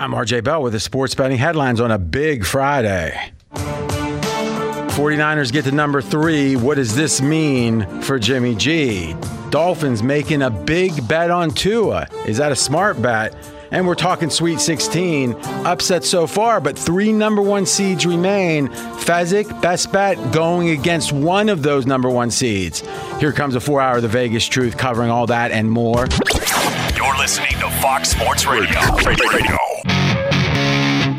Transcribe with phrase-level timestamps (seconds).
[0.00, 3.32] I'm RJ Bell with the sports betting headlines on a big Friday.
[3.52, 6.56] 49ers get to number three.
[6.56, 9.14] What does this mean for Jimmy G?
[9.50, 12.08] Dolphins making a big bet on Tua.
[12.26, 13.36] Is that a smart bet?
[13.72, 15.34] And we're talking Sweet 16.
[15.66, 18.68] Upset so far, but three number one seeds remain.
[18.68, 22.82] Fezzik, best bet, going against one of those number one seeds.
[23.18, 26.06] Here comes a four hour The Vegas Truth covering all that and more.
[26.96, 28.80] You're listening to Fox Sports Radio.
[29.04, 29.59] Radio.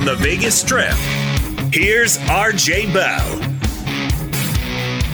[0.00, 0.94] From the Vegas Strip,
[1.74, 3.38] here's RJ Bell.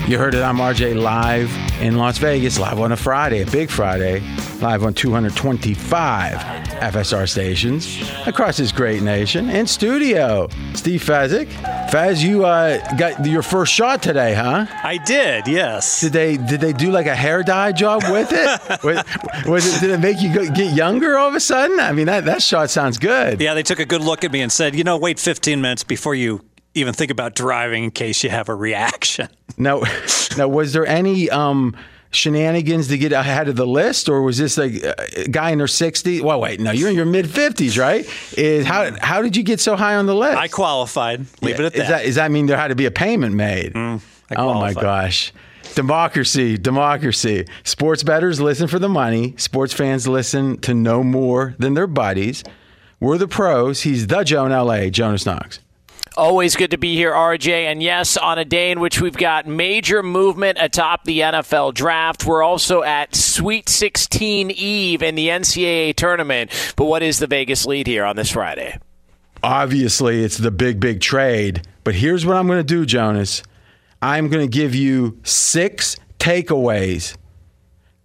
[0.08, 0.42] You heard it.
[0.42, 4.22] I'm RJ live in Las Vegas, live on a Friday, a big Friday,
[4.62, 9.50] live on 225 FSR stations across this great nation.
[9.50, 11.48] In studio, Steve Fezzik.
[11.90, 14.66] Fez, you uh, got your first shot today, huh?
[14.82, 16.00] I did, yes.
[16.00, 18.82] Did they did they do like a hair dye job with it?
[18.84, 19.04] was,
[19.46, 21.78] was it did it make you go, get younger all of a sudden?
[21.78, 23.40] I mean that that shot sounds good.
[23.40, 25.84] Yeah, they took a good look at me and said, you know, wait 15 minutes
[25.84, 29.28] before you even think about driving in case you have a reaction.
[29.56, 29.82] Now,
[30.36, 31.76] now was there any um,
[32.16, 34.74] shenanigans to get ahead of the list, or was this like
[35.16, 36.20] a guy in their 60s?
[36.22, 38.08] Well, wait, no, you're in your mid 50s, right?
[38.36, 40.36] Is how how did you get so high on the list?
[40.36, 41.26] I qualified.
[41.42, 42.04] Leave it at Is that.
[42.04, 43.74] Does that mean there had to be a payment made?
[43.74, 44.00] Mm,
[44.30, 45.32] I oh my gosh.
[45.74, 47.44] Democracy, democracy.
[47.64, 49.34] Sports bettors listen for the money.
[49.36, 52.42] Sports fans listen to no more than their buddies.
[52.98, 53.82] We're the pros.
[53.82, 55.58] He's the Joe in LA, Jonas Knox.
[56.16, 57.50] Always good to be here, RJ.
[57.70, 62.24] And yes, on a day in which we've got major movement atop the NFL draft,
[62.24, 66.50] we're also at Sweet 16 Eve in the NCAA tournament.
[66.76, 68.78] But what is the Vegas lead here on this Friday?
[69.42, 73.42] obviously it's the big big trade but here's what i'm going to do jonas
[74.02, 77.16] i'm going to give you six takeaways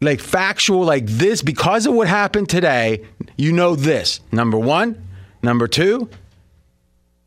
[0.01, 3.03] like factual like this because of what happened today
[3.37, 5.07] you know this number one
[5.41, 6.09] number two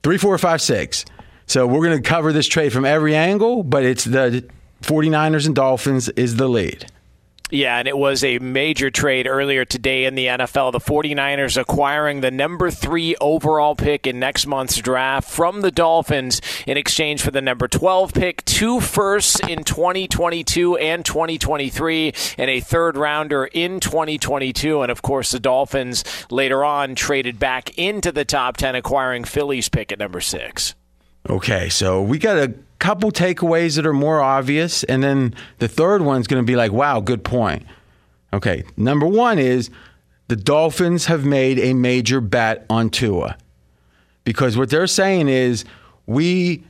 [0.04, 1.04] three four five six.
[1.46, 4.44] So we're going to cover this trade from every angle but it's the
[4.82, 6.86] 49ers and dolphins is the lead
[7.54, 10.72] Yeah, and it was a major trade earlier today in the NFL.
[10.72, 16.40] The 49ers acquiring the number three overall pick in next month's draft from the Dolphins
[16.66, 22.58] in exchange for the number 12 pick, two firsts in 2022 and 2023, and a
[22.58, 24.82] third rounder in 2022.
[24.82, 29.68] And of course, the Dolphins later on traded back into the top 10, acquiring Philly's
[29.68, 30.74] pick at number six.
[31.28, 36.02] Okay, so we got a couple takeaways that are more obvious, and then the third
[36.02, 37.64] one's going to be like, wow, good point.
[38.32, 39.70] Okay, number one is
[40.28, 43.36] the Dolphins have made a major bet on Tua
[44.24, 45.64] because what they're saying is
[46.06, 46.64] we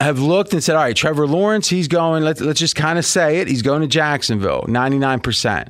[0.00, 3.04] have looked and said, all right, Trevor Lawrence, he's going, let's, let's just kind of
[3.04, 5.68] say it, he's going to Jacksonville, 99%.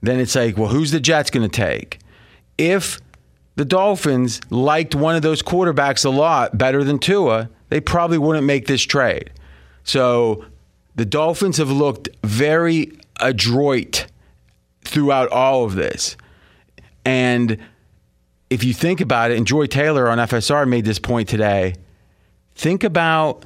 [0.00, 1.98] Then it's like, well, who's the Jets going to take?
[2.58, 3.00] If
[3.56, 8.46] the Dolphins liked one of those quarterbacks a lot better than Tua, they probably wouldn't
[8.46, 9.30] make this trade.
[9.84, 10.44] So
[10.94, 14.06] the Dolphins have looked very adroit
[14.84, 16.16] throughout all of this.
[17.04, 17.58] And
[18.50, 21.74] if you think about it, and Joy Taylor on FSR made this point today,
[22.54, 23.44] think about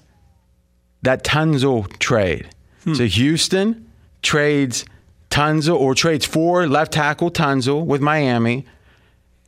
[1.03, 2.49] that Tunsil trade.
[2.85, 2.95] Hmm.
[2.95, 3.91] So Houston
[4.23, 4.85] trades
[5.31, 8.65] Tunsil or trades for left tackle Tunsil with Miami,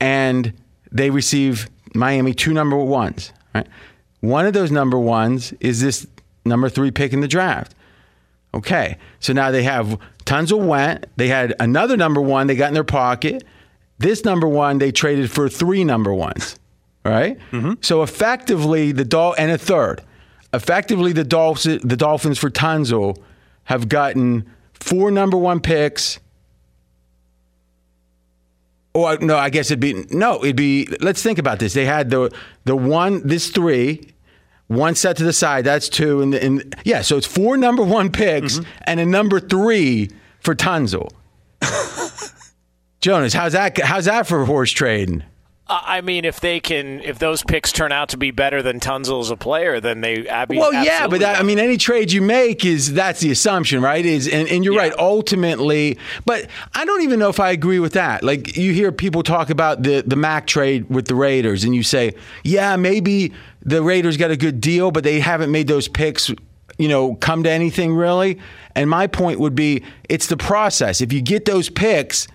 [0.01, 0.53] and
[0.91, 3.33] they receive Miami two number ones.
[3.55, 3.67] Right?
[4.21, 6.07] One of those number ones is this
[6.45, 7.75] number three pick in the draft.
[8.55, 11.07] Okay, so now they have Tunsil went.
[11.17, 13.45] They had another number one they got in their pocket.
[13.99, 16.59] This number one they traded for three number ones.
[17.05, 17.39] Right?
[17.53, 17.75] Mm-hmm.
[17.81, 20.03] So effectively, the Dol and a third.
[20.53, 23.19] Effectively, the Dolphins, the Dolphins for Tunsil
[23.65, 26.19] have gotten four number one picks.
[29.07, 30.43] Oh no, I guess it'd be no.
[30.45, 30.87] It'd be.
[31.01, 31.75] Let's think about this.
[31.75, 32.33] They had the
[32.65, 34.13] the one, this three,
[34.69, 35.65] one set to the side.
[35.65, 37.03] That's two, and, and yeah.
[37.03, 38.71] So it's four number one picks mm-hmm.
[38.85, 40.11] and a number three
[40.41, 41.11] for Tunsil.
[43.01, 43.79] Jonas, how's that?
[43.79, 45.23] How's that for horse trading?
[45.71, 49.21] I mean, if they can, if those picks turn out to be better than Tunsil
[49.21, 50.29] as a player, then they.
[50.29, 53.31] I mean, Well, yeah, but that, I mean, any trade you make is that's the
[53.31, 54.05] assumption, right?
[54.05, 54.81] Is and, and you're Yeah.
[54.81, 54.95] right.
[54.99, 58.23] Ultimately, but I don't even know if I agree with that.
[58.25, 61.83] Like you hear people talk about the the Mack trade with the Raiders, and you
[61.83, 63.33] say, yeah, maybe
[63.63, 66.31] the Raiders got a good deal, but they haven't made those picks.
[66.79, 68.39] You know, come to anything really.
[68.75, 71.01] And my point would be, it's the process.
[71.01, 72.29] If you get those picks,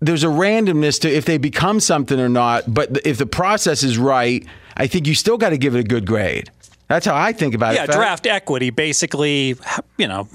[0.00, 2.72] there's a randomness to if they become something or not.
[2.72, 4.46] But if the process is right,
[4.76, 6.50] I think you still got to give it a good grade.
[6.88, 7.86] That's how I think about Yeah, it.
[7.88, 7.96] Fat.
[7.96, 9.56] draft equity basically,
[9.98, 10.28] you know,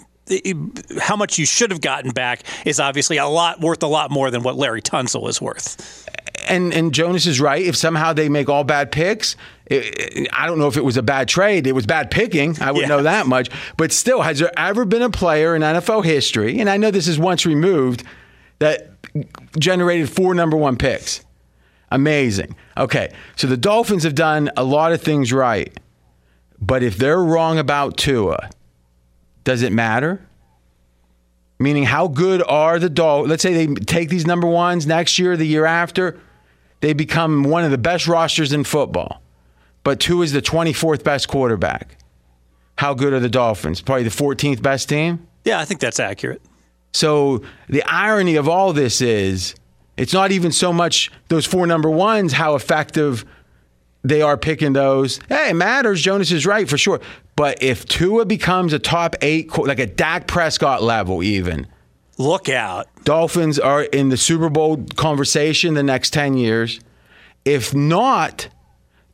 [0.99, 4.29] how much you should have gotten back is obviously a lot worth a lot more
[4.31, 6.07] than what Laremy Tunsil is worth.
[6.47, 7.61] and and Jonas is right.
[7.61, 9.35] If somehow they make all bad picks,
[9.65, 11.65] it, I don't know if it was a bad trade.
[11.67, 12.57] It was bad picking.
[12.61, 12.87] I would Yeah.
[12.89, 13.49] know that much.
[13.77, 16.59] But still, has there ever been a player in NFL history?
[16.59, 18.03] And I know this is once removed
[18.59, 18.91] that
[19.57, 21.23] generated four number one picks.
[21.91, 22.55] Amazing.
[22.75, 25.77] Okay, so the Dolphins have done a lot of things right,
[26.59, 28.49] but if they're wrong about Tua,
[29.43, 30.25] does it matter?
[31.59, 33.29] Meaning, how good are the Dolphins?
[33.29, 36.19] Let's say they take these number ones next year, the year after,
[36.81, 39.21] they become one of the best rosters in football.
[39.83, 41.97] But Tua is the 24th best quarterback.
[42.77, 43.81] How good are the Dolphins?
[43.81, 45.27] Probably the 14th best team.
[45.45, 46.41] Yeah, I think that's accurate.
[46.93, 49.55] So the irony of all this is
[49.97, 53.25] it's not even so much those four number ones, how effective
[54.03, 55.19] they are picking those.
[55.29, 56.01] Hey, it matters.
[56.01, 56.99] Jonas is right for sure.
[57.35, 61.67] But if Tua becomes a top eight, like a Dak Prescott level, even,
[62.17, 62.87] Look out.
[63.03, 66.79] Dolphins are in the Super Bowl conversation the next 10 years.
[67.43, 68.49] If not,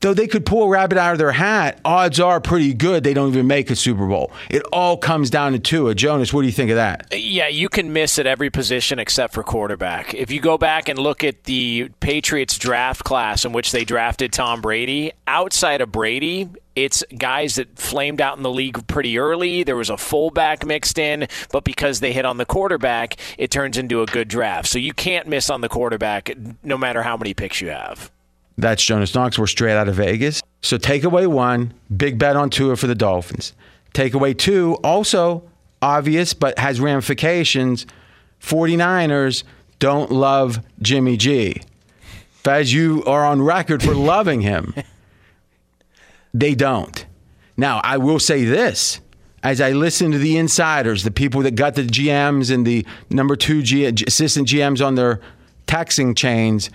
[0.02, 3.14] though they could pull a rabbit out of their hat, odds are pretty good they
[3.14, 4.32] don't even make a Super Bowl.
[4.50, 5.96] It all comes down to Tua.
[5.96, 7.08] Jonas, what do you think of that?
[7.12, 10.14] Yeah, you can miss at every position except for quarterback.
[10.14, 14.32] If you go back and look at the Patriots draft class in which they drafted
[14.32, 19.64] Tom Brady, outside of Brady, it's guys that flamed out in the league pretty early.
[19.64, 23.78] There was a fullback mixed in, but because they hit on the quarterback, it turns
[23.78, 24.70] into a good draft.
[24.70, 26.32] So you can't miss on the quarterback
[26.64, 28.12] no matter how many picks you have.
[28.60, 29.40] That's Jonas Knox.
[29.40, 30.44] We're straight out of Vegas.
[30.62, 33.54] So takeaway one, big bet on Tua for the Dolphins.
[33.94, 35.50] Takeaway two, also
[35.82, 37.86] obvious but has ramifications.
[38.42, 39.44] 49ers
[39.80, 41.62] don't love Jimmy G.
[42.44, 44.74] Faz, you are on record for loving him.
[46.34, 47.06] They don't.
[47.56, 49.00] Now, I will say this.
[49.42, 53.38] As I listen to the insiders, the people that got the GMs and the number
[53.38, 55.22] two G, assistant GMs on their
[55.66, 56.70] taxing chains,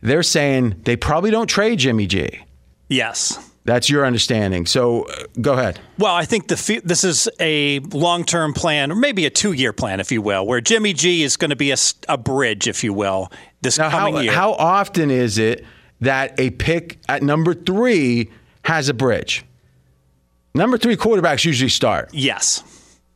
[0.00, 2.40] they're saying they probably don't trade Jimmy G.
[2.88, 3.38] Yes.
[3.64, 4.64] That's your understanding.
[4.64, 5.78] So uh, go ahead.
[5.98, 10.10] Well, I think the this is a long-term plan, or maybe a two-year plan, if
[10.10, 11.74] you will, where Jimmy G is going to be
[12.08, 13.30] a bridge, if you will,
[13.60, 14.32] this Now, coming how, year.
[14.32, 15.66] how often is it
[16.00, 18.30] that a pick at number three
[18.64, 19.44] has a bridge?
[20.54, 22.08] Number three quarterbacks usually start.
[22.14, 22.62] yes.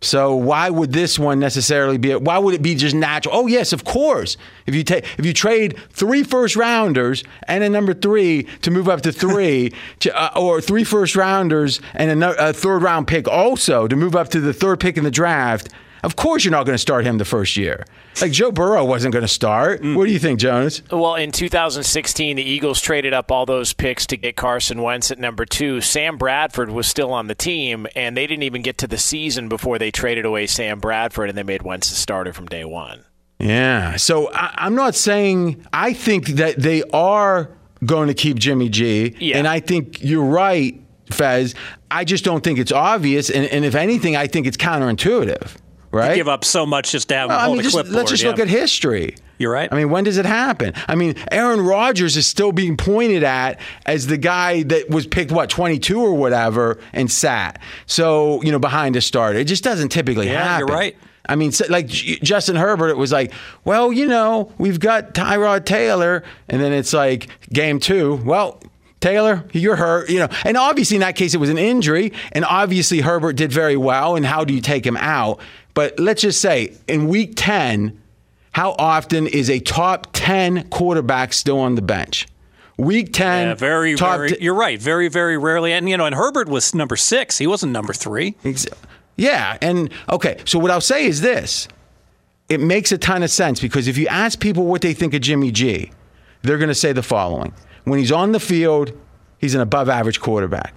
[0.03, 2.15] So why would this one necessarily be?
[2.17, 3.35] Why would it be just natural?
[3.35, 4.37] Oh yes, of course.
[4.67, 8.89] If you take if you trade three first rounders and a number three to move
[8.89, 13.07] up to three, to, uh, or three first rounders and a, no- a third round
[13.07, 15.69] pick also to move up to the third pick in the draft,
[16.03, 17.85] of course you're not going to start him the first year.
[18.21, 19.83] Like Joe Burrow wasn't going to start.
[19.83, 19.97] Mm.
[19.97, 20.83] What do you think, Jonas?
[20.91, 25.19] Well, in 2016, the Eagles traded up all those picks to get Carson Wentz at
[25.19, 25.81] number two.
[25.81, 29.49] Sam Bradford was still on the team, and they didn't even get to the season
[29.49, 33.05] before they traded away Sam Bradford, and they made Wentz the starter from day one.
[33.39, 33.97] Yeah.
[33.97, 37.51] So I, I'm not saying I think that they are
[37.85, 39.15] going to keep Jimmy G.
[39.19, 39.39] Yeah.
[39.39, 41.55] And I think you're right, Fez.
[41.91, 43.31] I just don't think it's obvious.
[43.31, 45.57] And, and if anything, I think it's counterintuitive.
[45.93, 46.15] Right?
[46.15, 47.95] Give up so much just to have him I hold mean, a just, clipboard.
[47.95, 48.31] let's just yeah.
[48.31, 49.15] look at history.
[49.39, 49.69] You're right.
[49.71, 50.73] I mean, when does it happen?
[50.89, 55.33] I mean, Aaron Rodgers is still being pointed at as the guy that was picked,
[55.33, 57.61] what, 22 or whatever, and sat.
[57.87, 59.39] So, you know, behind a starter.
[59.39, 60.69] It just doesn't typically Yeah, happen.
[60.69, 60.97] you're right.
[61.29, 63.33] I mean, like Justin Herbert, it was like,
[63.65, 68.17] well, you know, we've got Tyrod Taylor, and then it's like game two.
[68.25, 68.61] Well,
[69.01, 70.29] Taylor, you're hurt, you know.
[70.45, 74.17] And obviously, in that case, it was an injury, and obviously Herbert did very well.
[74.17, 75.41] And how do you take him out?
[75.75, 78.01] But let's just say in week ten,
[78.53, 82.27] how often is a top ten quarterback still on the bench?
[82.79, 84.31] Week ten, Yeah, very, very.
[84.31, 84.81] t- you're right.
[84.81, 85.73] Very, very rarely.
[85.73, 87.39] And you know, and Herbert was number six.
[87.39, 88.35] He wasn't number three.
[89.17, 91.69] Yeah, and okay, so what I'll say is this.
[92.49, 95.21] It makes a ton of sense because if you ask people what they think of
[95.21, 95.91] Jimmy G,
[96.43, 97.55] they're going to say the following.
[97.85, 98.93] When he's on the field,
[99.39, 100.75] he's an above average quarterback.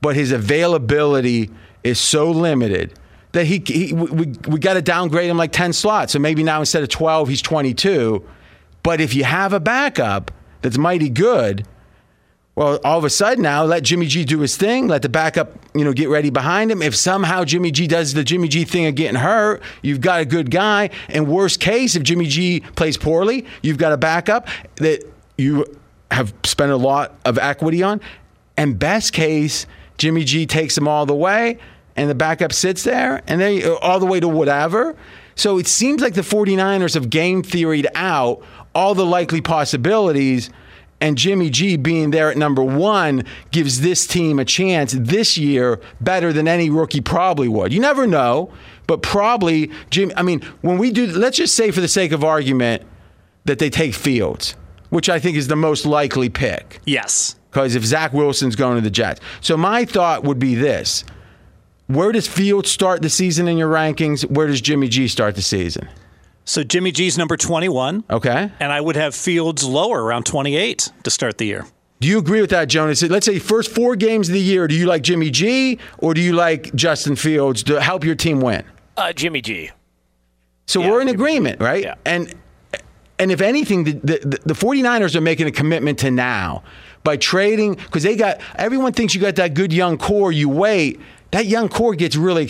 [0.00, 1.50] But his availability
[1.84, 2.92] is so limited
[3.36, 6.14] that he, he we, we got to downgrade him like 10 slots.
[6.14, 8.26] So maybe now instead of 12, he's 22.
[8.82, 10.30] But if you have a backup,
[10.62, 11.66] that's mighty good.
[12.54, 14.88] Well, all of a sudden now, let Jimmy G do his thing.
[14.88, 16.80] Let the backup, you know, get ready behind him.
[16.80, 20.24] If somehow Jimmy G does the Jimmy G thing of getting hurt, you've got a
[20.24, 20.88] good guy.
[21.10, 25.04] And worst case, if Jimmy G plays poorly, you've got a backup that
[25.36, 25.66] you
[26.10, 28.00] have spent a lot of equity on.
[28.56, 29.66] And best case,
[29.98, 31.58] Jimmy G takes them all the way,
[31.96, 34.96] and the backup sits there, and then uh, all the way to whatever.
[35.34, 38.42] So it seems like the 49ers have game theoried out
[38.74, 40.50] all the likely possibilities
[41.00, 45.80] and Jimmy G being there at number one gives this team a chance this year
[46.00, 47.72] better than any rookie probably would.
[47.72, 48.50] You never know,
[48.86, 50.12] but probably Jim.
[50.16, 52.82] I mean, when we do, let's just say for the sake of argument
[53.44, 54.56] that they take Fields,
[54.90, 56.80] which I think is the most likely pick.
[56.86, 57.36] Yes.
[57.50, 61.04] Because if Zach Wilson's going to the Jets, so my thought would be this:
[61.86, 64.28] Where does Fields start the season in your rankings?
[64.28, 65.88] Where does Jimmy G start the season?
[66.44, 68.04] So Jimmy G's number 21.
[68.10, 68.50] Okay.
[68.60, 71.66] And I would have Fields lower around 28 to start the year.
[72.00, 73.02] Do you agree with that, Jonas?
[73.02, 76.20] Let's say first four games of the year, do you like Jimmy G or do
[76.20, 78.64] you like Justin Fields to help your team win?
[78.96, 79.70] Uh, Jimmy G.
[80.66, 81.22] So Yeah, we're in Jimmy G.
[81.22, 81.84] agreement, right?
[81.84, 81.94] Yeah.
[82.04, 82.34] And
[83.18, 86.62] and if anything, the, the, the 49ers are making a commitment to now
[87.02, 90.32] by trading because they got everyone thinks you got that good young core.
[90.32, 91.00] You wait,
[91.36, 92.48] that young core gets really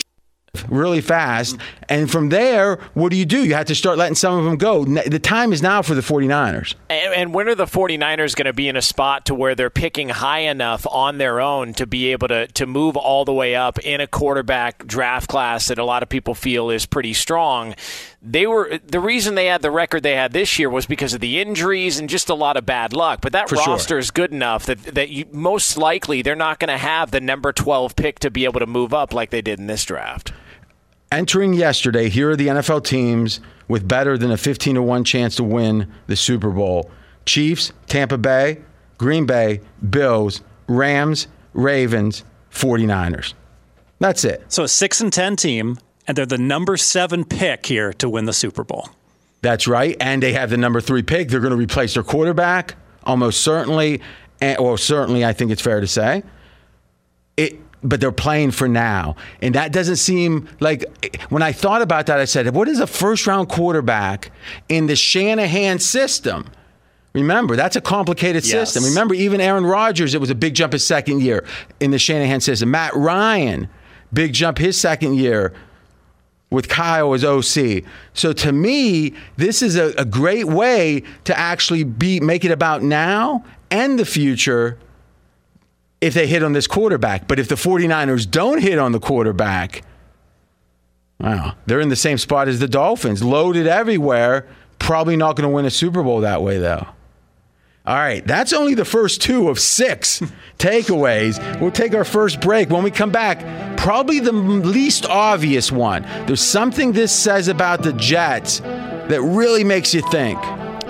[0.69, 1.57] really fast.
[1.87, 3.45] And from there, what do you do?
[3.45, 4.85] You have to start letting some of them go.
[4.85, 6.73] The time is now for the 49ers.
[6.89, 9.69] And, and when are the 49ers going to be in a spot to where they're
[9.69, 13.55] picking high enough on their own to be able to, to move all the way
[13.55, 17.75] up in a quarterback draft class that a lot of people feel is pretty strong?
[18.21, 21.19] They were the reason they had the record they had this year was because of
[21.21, 23.19] the injuries and just a lot of bad luck.
[23.21, 23.73] But that For sure.
[23.73, 27.21] roster is good enough that that you most likely they're not going to have the
[27.21, 30.33] number 12 pick to be able to move up like they did in this draft.
[31.11, 35.35] entering yesterday, here are the NFL teams with better than a 15 to 1 chance
[35.35, 36.89] to win the Super Bowl
[37.25, 38.59] Chiefs, Tampa Bay,
[38.97, 43.33] Green Bay, Bills, Rams, Ravens, 49ers.
[43.99, 44.43] That's it.
[44.47, 45.77] So a 6 and 10 team,
[46.07, 48.89] and they're the number seven pick here to win the Super Bowl.
[49.41, 49.95] That's right.
[49.99, 51.29] And they have the number three pick.
[51.29, 54.01] They're going to replace their quarterback, almost certainly.
[54.41, 56.23] And, well, certainly, I think it's fair to say.
[57.35, 59.15] It, but they're playing for now.
[59.41, 60.83] And that doesn't seem like
[61.29, 64.31] when I thought about that, I said, what is a first round quarterback
[64.69, 66.47] in the Shanahan system?
[67.13, 68.71] Remember, that's a complicated Yes.
[68.71, 68.83] system.
[68.89, 71.45] Remember, even Aaron Rodgers, it was a big jump his second year
[71.79, 72.71] in the Shanahan system.
[72.71, 73.69] Matt Ryan,
[74.11, 75.53] big jump his second year
[76.49, 77.83] with Kyle as OC.
[78.13, 82.83] So to me, this is a, a great way to actually be make it about
[82.83, 84.77] now and the future
[85.99, 87.27] if they hit on this quarterback.
[87.27, 89.81] But if the 49ers don't hit on the quarterback,
[91.19, 94.47] wow, they're in the same spot as the Dolphins, loaded everywhere.
[94.79, 96.87] Probably not going to win a Super Bowl that way, though.
[97.87, 100.21] All right, that's only the first two of six
[100.59, 101.39] takeaways.
[101.61, 102.69] We'll take our first break.
[102.69, 106.01] When we come back, probably the least obvious one.
[106.25, 110.37] There's something this says about the Jets that really makes you think.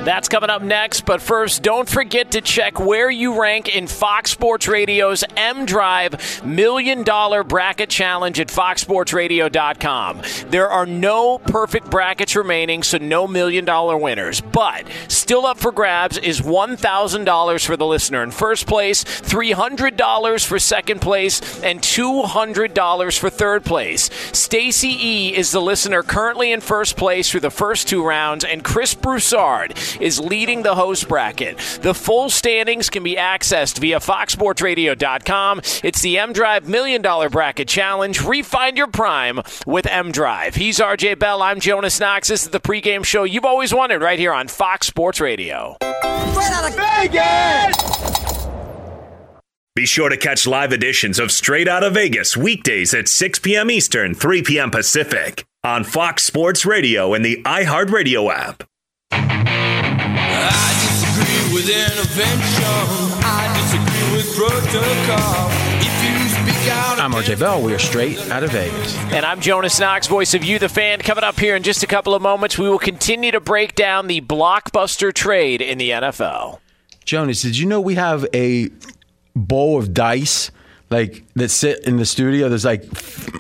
[0.04, 4.32] That's coming up next, but first, don't forget to check where you rank in Fox
[4.32, 10.22] Sports Radio's M Drive Million Dollar Bracket Challenge at foxsportsradio.com.
[10.50, 14.40] There are no perfect brackets remaining, so no million dollar winners.
[14.40, 20.58] But still up for grabs is $1,000 for the listener in first place, $300 for
[20.58, 24.10] second place, and $200 for third place.
[24.32, 28.64] Stacy E is the listener currently in first place through the first two rounds, and
[28.64, 31.58] Chris Broussard is leading the host bracket.
[31.82, 35.62] The full standings can be accessed via foxsportsradio.com.
[35.84, 38.22] It's the M Drive Million Dollar Bracket Challenge.
[38.24, 40.56] Refine your prime with M Drive.
[40.56, 41.42] He's RJ Bell.
[41.42, 42.28] I'm Jonas Knox.
[42.28, 45.78] This is the pregame show you've always wanted right here on Fox Sports Radio.
[45.82, 48.48] Straight out of Vegas!
[49.76, 53.70] Be sure to catch live editions of Straight Out of Vegas weekdays at 6 p.m.
[53.70, 54.72] Eastern, 3 p.m.
[54.72, 58.64] Pacific on Fox Sports Radio and the iHeartRadio app.
[60.44, 62.64] I disagree with intervention.
[63.24, 65.50] I disagree with protocol.
[65.80, 67.62] If you speak out, I'm RJ Bell.
[67.62, 68.96] We are straight out of Vegas.
[69.12, 71.00] And I'm Jonas Knox, voice of You, the fan.
[71.00, 74.08] Coming up here in just a couple of moments, we will continue to break down
[74.08, 76.60] the blockbuster trade in the NFL.
[77.06, 78.70] Jonas, did you know we have a
[79.36, 80.52] bowl of dice
[80.90, 82.50] like that sit in the studio?
[82.50, 82.84] There's like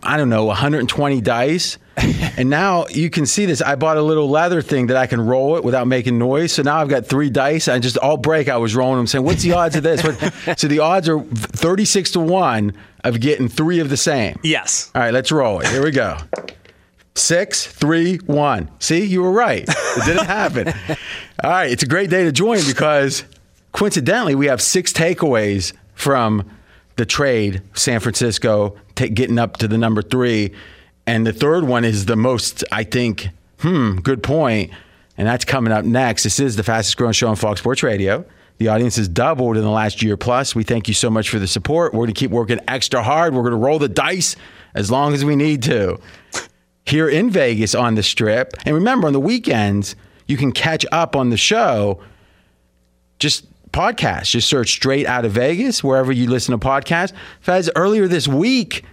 [0.03, 1.77] I don't know, 120 dice.
[2.37, 3.61] and now you can see this.
[3.61, 6.51] I bought a little leather thing that I can roll it without making noise.
[6.51, 7.67] So now I've got three dice.
[7.67, 8.49] I just all break.
[8.49, 10.01] I was rolling them, saying, "What's the odds of this?"
[10.57, 12.73] So the odds are 36 to one
[13.03, 14.39] of getting three of the same.
[14.43, 14.91] Yes.
[14.93, 15.67] All right, let's roll it.
[15.67, 16.17] Here we go.
[17.15, 18.69] Six, three, one.
[18.79, 19.65] See, you were right.
[19.67, 20.67] It didn't happen.
[21.43, 23.23] All right, it's a great day to join because
[23.71, 26.49] coincidentally, we have six takeaways from
[26.95, 30.53] the trade, San Francisco ta getting up to the number three.
[31.07, 34.71] And the third one is the most, I think, hmm, good point.
[35.17, 36.23] And that's coming up next.
[36.23, 38.25] This is the fastest growing show on Fox Sports Radio.
[38.57, 40.53] The audience has doubled in the last year plus.
[40.53, 41.93] We thank you so much for the support.
[41.93, 43.33] We're going to keep working extra hard.
[43.33, 44.35] We're going to roll the dice
[44.75, 45.99] as long as we need to
[46.85, 48.53] here in Vegas on the strip.
[48.65, 49.95] And remember, on the weekends,
[50.27, 52.01] you can catch up on the show.
[53.19, 54.31] Just podcast.
[54.31, 57.13] Just search straight out of Vegas wherever you listen to podcasts.
[57.41, 58.83] Fez, earlier this week,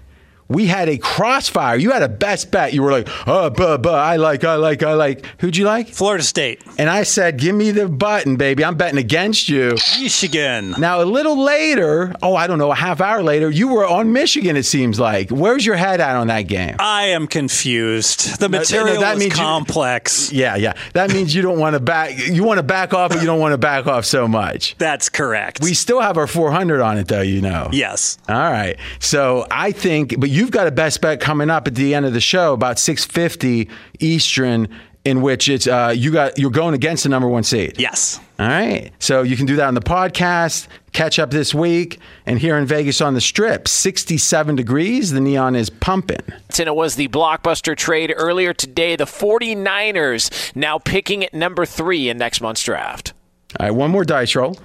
[0.49, 1.77] we had a crossfire.
[1.77, 2.73] You had a best bet.
[2.73, 5.25] You were like, oh, buh, buh, I like, I like, I like.
[5.41, 5.89] Who'd you like?
[5.89, 8.65] Florida State, And I said, give me the button, baby.
[8.65, 9.77] I'm betting against you.
[10.01, 10.75] Michigan.
[10.79, 14.13] Now, a little later, oh, I don't know, a half hour later, you were on
[14.13, 15.31] Michigan, it seems like.
[15.31, 16.77] Where's your head at on that game?
[16.79, 18.39] I am confused.
[18.39, 20.33] The no, material that is means you- complex.
[20.33, 20.75] Yeah, yeah.
[20.93, 22.19] That means you don't want to back.
[22.19, 24.77] You want to back off, but you don't want to back off so much.
[24.79, 25.61] That's correct.
[25.63, 27.21] We still have our 400 on it, though.
[27.23, 27.69] You know.
[27.73, 28.19] yes.
[28.29, 28.77] All right.
[28.99, 32.13] So I think, but you've got a best bet coming up at the end of
[32.13, 33.69] the show about 6:50
[34.01, 34.69] Eastern,
[35.05, 37.75] in which it's uh, you got you're going against the number one seed.
[37.79, 38.21] Yes.
[38.39, 38.91] All right.
[38.99, 42.67] So you can do that on the podcast, catch up this week, and here in
[42.67, 45.13] Vegas on the strip, 67 degrees.
[45.13, 46.19] The neon is pumping.
[46.59, 48.97] And it was the blockbuster trade earlier today.
[48.97, 53.13] The 49ers now picking at number three in next month's draft.
[53.61, 54.59] All right, one more dice roll.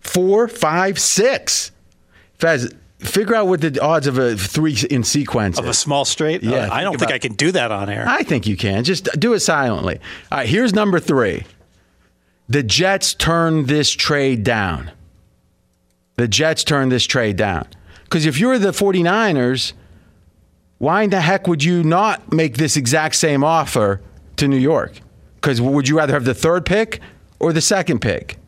[0.00, 1.70] Four, five, six.
[2.38, 6.42] Fez, figure out what the odds of a three in sequence Of a small straight?
[6.42, 8.04] Yeah, Uh, I don't think I can do that on air.
[8.08, 8.84] I think you can.
[8.84, 9.98] Just do it silently.
[10.32, 11.44] All right, here's number three.
[12.48, 14.90] The Jets turned this trade down.
[16.16, 17.68] The Jets turned this trade down.
[18.04, 19.74] Because if you're the 49ers,
[20.78, 24.00] why in the heck would you not make this exact same offer
[24.36, 25.00] to New York?
[25.36, 27.00] Because would you rather have the third pick
[27.38, 28.38] or the second pick?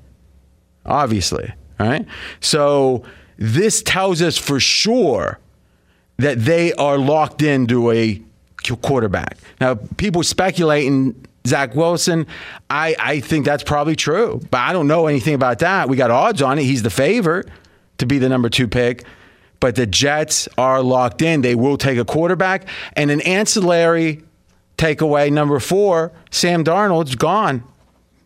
[0.87, 1.53] Obviously.
[1.79, 2.07] All right.
[2.41, 3.05] So
[3.41, 5.41] this tells us for sure
[6.19, 8.23] that they are locked into a
[8.83, 9.39] quarterback.
[9.61, 12.27] Now, people speculating Zach Wilson.
[12.69, 15.89] I, I think that's probably true, but I don't know anything about that.
[15.89, 16.65] We got odds on it.
[16.65, 17.49] He's the favorite
[17.99, 19.05] to be the number two pick.
[19.59, 21.41] But the Jets are locked in.
[21.41, 22.69] They will take a quarterback.
[22.95, 24.23] And an ancillary
[24.77, 27.65] takeaway, number four, Sam Darnold's gone.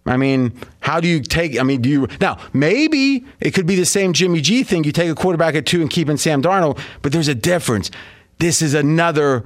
[0.06, 1.58] I mean, how do you take?
[1.58, 2.38] I mean, do you now?
[2.52, 4.84] Maybe it could be the same Jimmy G thing.
[4.84, 7.90] You take a quarterback at two and keep in Sam Darnold, but there's a difference.
[8.38, 9.44] This is another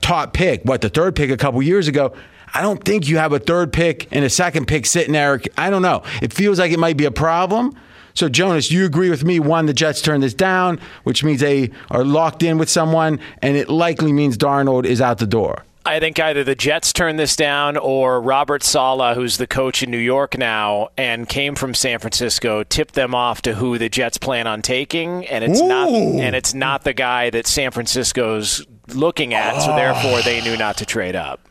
[0.00, 0.62] top pick.
[0.64, 2.14] What the third pick a couple years ago?
[2.54, 5.40] I don't think you have a third pick and a second pick sitting there.
[5.58, 6.02] I don't know.
[6.22, 7.76] It feels like it might be a problem.
[8.14, 9.40] So, Jonas, you agree with me?
[9.40, 13.56] One, the Jets turned this down, which means they are locked in with someone, and
[13.56, 15.64] it likely means Darnold is out the door.
[15.86, 19.90] I think either the Jets turned this down or Robert Saleh, who's the coach in
[19.90, 24.16] New York now and came from San Francisco, tipped them off to who the Jets
[24.16, 29.34] plan on taking, and it's not and it's not the guy that San Francisco's looking
[29.34, 31.46] at, so therefore they knew not to trade up.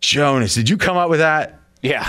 [0.00, 1.58] Jonas, did you come up with that?
[1.82, 2.06] Yeah.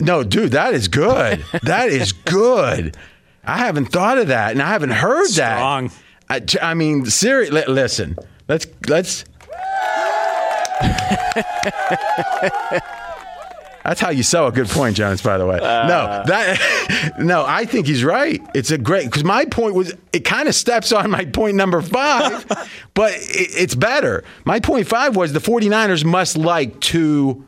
[0.00, 1.44] No, dude, that is good.
[1.62, 2.96] That is good.
[3.44, 5.90] I haven't thought of that, and I haven't heard Strong.
[6.28, 6.58] that.
[6.62, 8.16] I, I mean, seriously, listen.
[8.48, 9.24] Let's let's.
[13.84, 15.22] That's how you sell a good point, Jonas.
[15.22, 16.24] By the way, no, uh.
[16.26, 18.40] that no, I think he's right.
[18.54, 21.82] It's a great because my point was it kind of steps on my point number
[21.82, 22.46] five,
[22.94, 24.24] but it, it's better.
[24.44, 27.44] My point five was the 49ers must like to.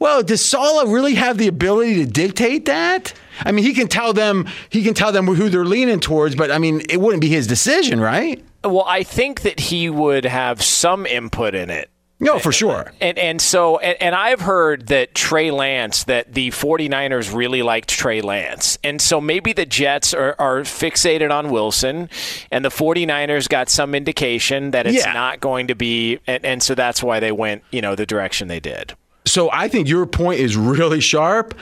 [0.00, 3.12] Well, does Saleh really have the ability to dictate that?
[3.40, 6.50] I mean, he can tell them he can tell them who they're leaning towards, but
[6.50, 8.42] I mean, it wouldn't be his decision, right?
[8.64, 11.90] Well, I think that he would have some input in it.
[12.24, 12.92] No, for sure.
[13.00, 17.88] And and so and, and I've heard that Trey Lance that the 49ers really liked
[17.88, 18.78] Trey Lance.
[18.84, 22.08] And so maybe the Jets are, are fixated on Wilson
[22.52, 25.12] and the 49ers got some indication that it's Yeah.
[25.12, 28.46] not going to be and, and so that's why they went, you know, the direction
[28.46, 28.94] they did.
[29.26, 31.54] So I think your point is really sharp.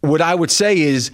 [0.00, 1.10] What I would say is,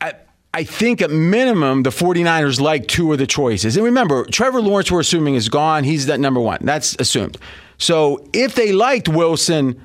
[0.00, 0.12] I,
[0.54, 3.76] I think at minimum, the 49ers like two of the choices.
[3.76, 5.84] And remember, Trevor Lawrence, we're assuming, is gone.
[5.84, 6.58] He's that number one.
[6.62, 7.36] That's assumed.
[7.76, 9.80] So if they liked Wilson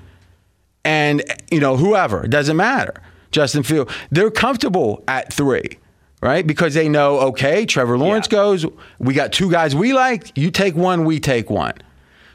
[0.86, 1.22] and,
[1.52, 2.94] you know, whoever, it doesn't matter,
[3.32, 5.78] Justin Field, they're comfortable at three.
[6.22, 6.48] Right?
[6.48, 8.38] Because they know, okay, Trevor Lawrence Yeah.
[8.38, 8.66] goes,
[8.98, 11.74] we got two guys we like, you take one, we take one.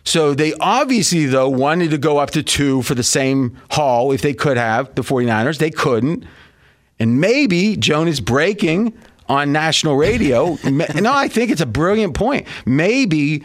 [0.04, 4.20] So they obviously, though, wanted to go up to two for the same haul if
[4.20, 5.56] they could have, the 49ers.
[5.56, 6.24] They couldn't.
[6.98, 8.96] And maybe Joan is breaking
[9.28, 10.58] on national radio.
[10.64, 12.46] no, I think it's a brilliant point.
[12.66, 13.44] Maybe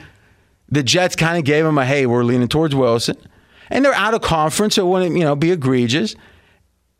[0.69, 3.17] the Jets kind of gave him a hey, we're leaning towards Wilson.
[3.69, 6.15] And they're out of conference, so it wouldn't, you know, be egregious.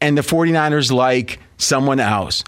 [0.02, 2.44] and the 49ers like someone else.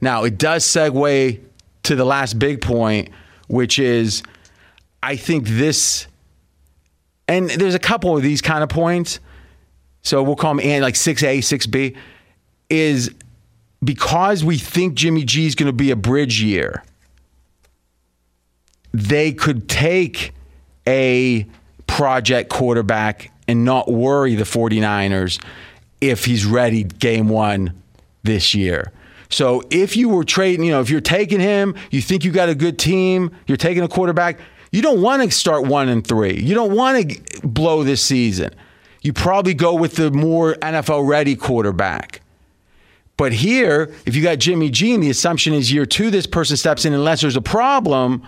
[0.00, 1.40] Now, it does segue
[1.82, 3.08] to the last big point,
[3.48, 4.22] which is
[5.02, 6.06] I think this,
[7.26, 9.18] and there's a couple of these kind of points.
[10.02, 11.96] So we'll call them like 6A, 6B,
[12.70, 13.10] is
[13.82, 16.82] because we think Jimmy G is going to be a bridge year,
[18.92, 20.32] they could take
[20.86, 21.46] a
[21.86, 25.42] project quarterback and not worry the 49ers
[26.00, 27.82] if he's ready game one
[28.22, 28.92] this year.
[29.28, 32.48] So if you were trading, you know, if you're taking him, you think you got
[32.48, 34.40] a good team, you're taking a quarterback,
[34.72, 36.40] you don't want to start one and three.
[36.40, 38.54] You don't want to blow this season.
[39.02, 42.22] You probably go with the more NFL ready quarterback.
[43.20, 46.56] But here, if you got Jimmy G and the assumption is year two, this person
[46.56, 48.26] steps in unless there's a problem,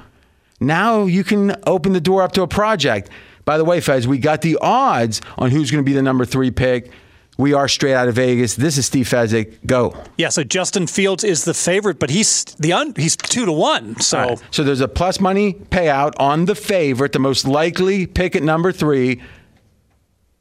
[0.60, 3.08] now you can open the door up to a project.
[3.46, 6.26] By the way, Fez, we got the odds on who's going to be the number
[6.26, 6.92] three pick.
[7.38, 8.54] We are straight out of Vegas.
[8.54, 9.64] This is Steve Fezzik.
[9.64, 9.96] Go.
[10.18, 13.98] Yeah, so Justin Fields is the favorite, but he's the un, he's two to one.
[13.98, 14.42] So right.
[14.50, 18.72] So there's a plus money payout on the favorite, the most likely pick at number
[18.72, 19.22] three,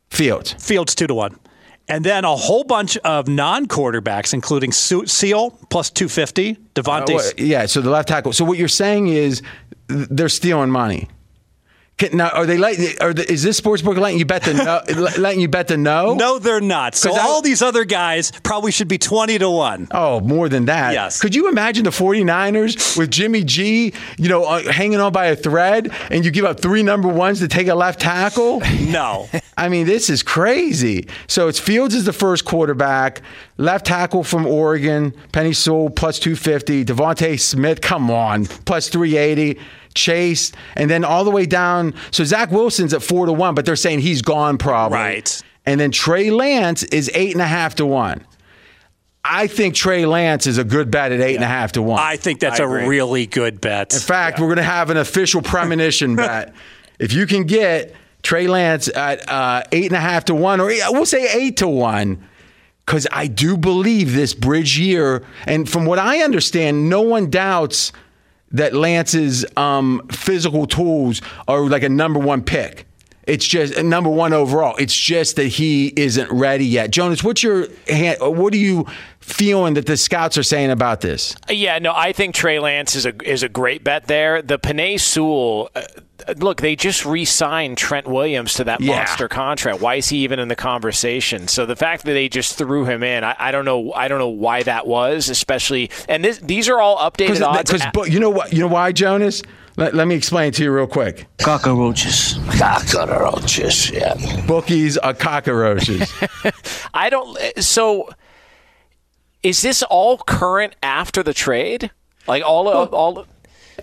[0.09, 0.51] Fields.
[0.59, 1.39] Fields two to one.
[1.91, 7.19] And then a whole bunch of non-quarterbacks, including Sewell plus two fifty, DeVonta.
[7.19, 8.31] Uh, yeah, so the left tackle.
[8.33, 9.41] So what you're saying is
[9.87, 11.09] they're stealing money.
[11.97, 12.87] Can, now, are they letting?
[12.99, 14.81] Are the, is this sportsbook letting you bet the no?
[15.19, 16.15] letting you bet the no?
[16.15, 16.95] no, they're not.
[16.95, 19.87] So 'Cause I- all these other guys probably should be twenty to one.
[19.91, 20.93] Oh, more than that.
[20.93, 21.19] Yes.
[21.21, 25.35] Could you imagine the 49ers with Jimmy G, you know, uh, hanging on by a
[25.35, 28.61] thread and you give up three number ones to take a left tackle?
[28.91, 29.29] No.
[29.57, 31.07] I mean, this is crazy.
[31.27, 33.21] So it's Fields is the first quarterback,
[33.57, 39.59] left tackle from Oregon, Penei Sewell plus 250, DeVonta Smith, come on, plus 380.
[39.93, 41.93] Chase, and then all the way down.
[42.11, 44.97] So Zach Wilson's at four to one, but they're saying he's gone probably.
[44.97, 45.41] Right.
[45.65, 48.25] And then Trey Lance is eight and a half to one.
[49.23, 51.99] I think Trey Lance is a good bet at eight and a half to one.
[51.99, 52.87] I think that's I a agree.
[52.87, 53.93] really good bet.
[53.93, 56.55] In fact, we're going to have an official premonition bet.
[56.97, 60.67] If you can get Trey Lance at uh, eight and a half to one, or
[60.89, 62.27] we'll say eight to one,
[62.85, 67.91] because I do believe this bridge year, and from what I understand, no one doubts
[68.53, 72.87] that Lance's um, physical tools are like a number one pick.
[73.27, 74.75] It's just number one overall.
[74.77, 76.91] It's just that he isn't ready yet.
[76.91, 78.87] Jonas, what's your hand, what do you
[79.21, 81.35] feeling that the scouts are saying about this?
[81.49, 84.41] Yeah, no, I think Trey Lance is a is a great bet there.
[84.41, 85.81] The Penei Sewell, uh,
[86.37, 88.97] look, they just re-signed Trent Williams to that Yeah.
[88.97, 89.79] monster contract.
[89.81, 91.47] Why is he even in the conversation?
[91.47, 93.93] So the fact that they just threw him in, I, I don't know.
[93.93, 95.89] I don't know why that was, especially.
[96.09, 97.71] And this, these are all updated odds.
[97.71, 98.51] Because at- you know what?
[98.53, 99.41] You know why, Jonas?
[99.77, 101.27] Let, let me explain to you real quick.
[101.37, 102.35] Cockroaches.
[102.59, 104.13] Cockroaches, yeah.
[104.45, 106.11] Bookies are cockroaches.
[106.93, 107.37] I don't.
[107.63, 108.09] So,
[109.43, 111.91] is this all current after the trade?
[112.27, 113.25] Like all of all.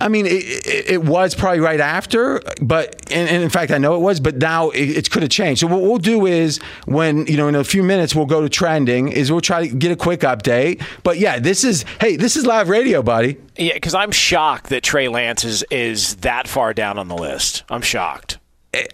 [0.01, 3.79] I mean, it, it, it was probably right after, but and, and in fact, I
[3.79, 5.61] know it was, but now it, it could have changed.
[5.61, 8.49] So what we'll do is when you know in a few minutes we'll go to
[8.49, 9.09] trending.
[9.09, 10.83] Is we'll try to get a quick update.
[11.03, 13.38] But yeah, this is hey, this is live radio, buddy.
[13.57, 17.64] Yeah, because I'm shocked that Trey Lance is is that far down on the list.
[17.68, 18.38] I'm shocked.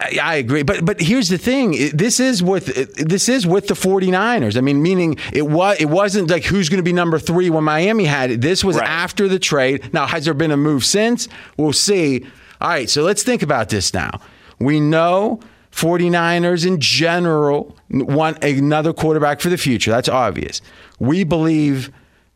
[0.01, 2.67] I, I agree, but but here's the thing: this is with
[2.97, 4.57] this is with the 49ers.
[4.57, 7.65] I mean, meaning it was it wasn't like who's going to be number three when
[7.65, 8.41] Miami had it.
[8.41, 8.89] This was Right.
[8.89, 9.93] after the trade.
[9.93, 11.29] Now, has there been a move since?
[11.57, 12.25] We'll see.
[12.61, 14.21] All right, so let's think about this now.
[14.59, 15.41] We know
[15.73, 19.91] 49ers in general want another quarterback for the future.
[19.91, 20.61] That's obvious.
[20.99, 21.91] We believe,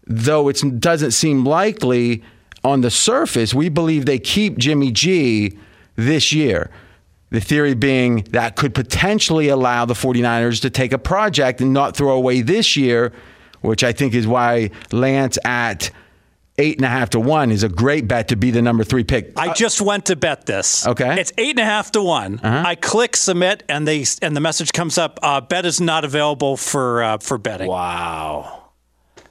[0.07, 2.23] though it doesn't seem likely
[2.65, 5.57] on the surface, we believe they keep Jimmy G
[5.97, 6.71] this year.
[7.31, 11.97] The theory being that could potentially allow the 49ers to take a project and not
[11.97, 13.13] throw away this year,
[13.61, 15.91] which I think is why Lance at
[16.57, 19.05] eight and a half to one is a great bet to be the number three
[19.05, 19.33] pick.
[19.37, 20.87] I just went to bet this.
[20.87, 21.05] Okay.
[21.05, 21.21] Uh-huh.
[21.21, 22.41] It's eight and a half to one.
[22.43, 25.19] I click submit, and they and the message comes up.
[25.23, 27.69] Uh, bet is not available for uh, for betting.
[27.69, 28.71] Wow.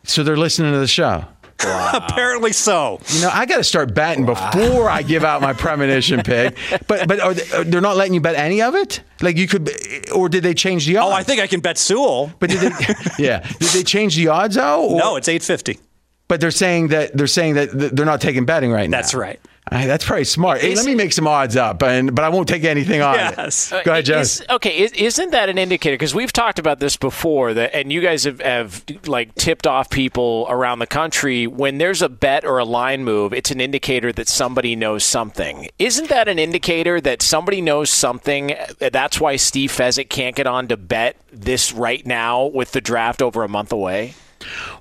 [0.03, 1.25] so they're listening to the show.
[1.93, 2.99] Apparently so.
[3.09, 6.55] You know, I got to start betting before I give out my premonition pick.
[6.87, 9.01] But but are they, are- they're not letting you bet any of it?
[9.21, 9.69] Like you could,
[10.13, 11.11] or did they change the odds?
[11.11, 12.31] Oh, I think I can bet Sewell.
[12.39, 12.93] But did they?
[13.23, 14.85] yeah, did they change the odds though?
[14.87, 15.79] or- no, it's eight fifty.
[16.27, 18.97] But they're saying that they're saying that they're not taking betting right now.
[18.97, 19.39] That's right.
[19.71, 20.61] That's pretty smart.
[20.61, 23.71] Hey, let me make some odds up, and but I won't take anything on Yes.
[23.71, 23.83] it.
[23.83, 24.19] Go ahead, Joe.
[24.19, 25.93] Is, okay, is, isn't that an indicator?
[25.95, 29.89] Because we've talked about this before, that and you guys have, have like tipped off
[29.89, 33.33] people around the country when there's a bet or a line move.
[33.33, 35.69] It's an indicator that somebody knows something.
[35.79, 38.55] Isn't that an indicator that somebody knows something?
[38.79, 43.21] That's why Steve Fezzik can't get on to bet this right now with the draft
[43.21, 44.13] over a month away.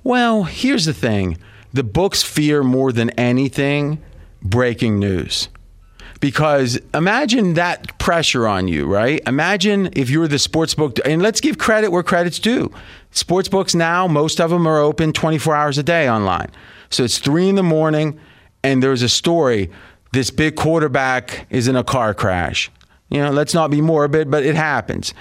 [0.03, 1.37] Well, here's the thing
[1.73, 4.01] the books fear more than anything
[4.41, 5.49] breaking news.
[6.19, 9.21] Because imagine that pressure on you, right?
[9.27, 12.71] Imagine if you were the sports book, and let's give credit where credit's due.
[13.11, 16.49] Sports books now, most of them are open 24 hours a day online.
[16.89, 18.19] So it's three in the morning,
[18.63, 19.69] and there's a story.
[20.13, 22.71] This big quarterback is in a car crash.
[23.09, 25.13] You know, let's not be morbid, but it happens.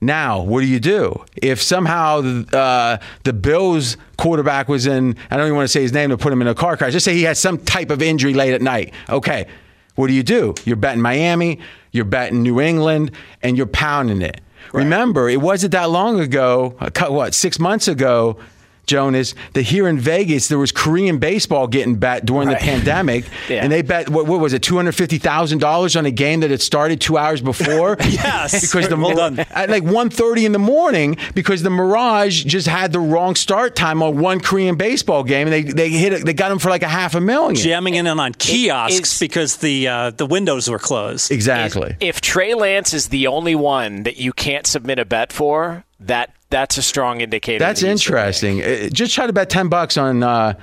[0.00, 2.18] Now, what do you do if somehow
[2.52, 5.16] uh, the Bills quarterback was in?
[5.30, 6.92] I don't even want to say his name to put him in a car crash.
[6.92, 8.92] Just say he had some type of injury late at night.
[9.08, 9.46] Okay,
[9.94, 10.54] what do you do?
[10.64, 11.60] You're betting Miami,
[11.92, 13.10] you're betting New England,
[13.42, 14.40] and you're pounding it.
[14.72, 16.76] Remember, it wasn't that long ago.
[17.08, 18.38] What six months ago?
[18.86, 23.62] Jonas, that here in Vegas there was Korean baseball getting bet during the pandemic, Yeah.
[23.62, 26.40] and they bet what, what was it, two hundred fifty thousand dollars on a game
[26.40, 27.96] that had started two hours before.
[28.06, 28.60] Yes.
[28.60, 29.38] because the Well done.
[29.50, 34.02] at like 1.30 in the morning because the Mirage just had the wrong start time
[34.02, 36.24] on one Korean baseball game, and they they hit it.
[36.24, 37.56] They got him for like a half a million.
[37.56, 41.30] Jamming in on kiosks is- because the uh, the windows were closed.
[41.30, 41.96] Exactly.
[42.00, 46.32] If Trey Lance is the only one that you can't submit a bet for, that
[46.50, 47.58] that's a strong indicator.
[47.58, 48.62] That's that interesting.
[48.62, 50.54] Uh, Just try to bet ten bucks on uh,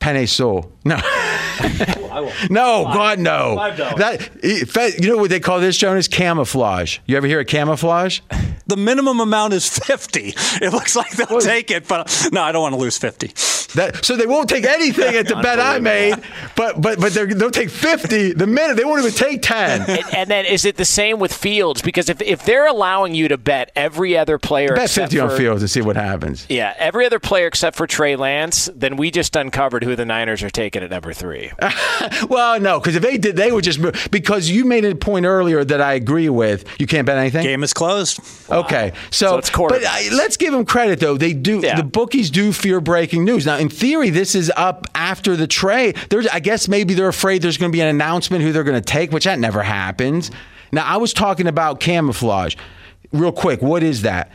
[0.00, 0.72] Penei Sewell.
[0.84, 0.96] No.
[2.50, 3.56] no, God, no.
[3.56, 3.98] Five dollars.
[4.74, 6.08] That you know what they call this, Jonas?
[6.08, 6.98] Camouflage.
[7.06, 8.20] You ever hear of camouflage?
[8.66, 10.34] The minimum amount is fifty.
[10.60, 13.28] It looks like they'll take it, but no, I don't want to lose fifty.
[13.74, 16.16] That, so they won't take anything at the bet I made,
[16.56, 18.76] but but but they're, they'll take fifty the minute.
[18.76, 19.88] They won't even take ten.
[19.88, 21.80] And, and then is it the same with Fields?
[21.80, 25.36] Because if, if they're allowing you to bet every other player Bet except fifty on
[25.36, 26.46] Fields and see what happens.
[26.50, 30.42] Yeah, every other player except for Trey Lance, then we just uncovered who the Niners
[30.42, 31.50] are taking at number three.
[32.28, 34.08] Well, no, because if they did, they would just move.
[34.10, 36.64] Because you made a point earlier that I agree with.
[36.80, 37.42] You can't bet anything.
[37.42, 38.20] Game is closed.
[38.52, 41.16] Okay, so, So but I, let's give them credit though.
[41.16, 41.60] They do.
[41.60, 41.76] Yeah.
[41.76, 43.46] The bookies do fear breaking news.
[43.46, 45.96] Now, in theory, this is up after the trade.
[46.10, 48.80] There's, I guess, maybe they're afraid there's going to be an announcement who they're going
[48.80, 50.30] to take, which that never happens.
[50.72, 52.56] Now, I was talking about camouflage.
[53.12, 54.30] Real quick, what is that?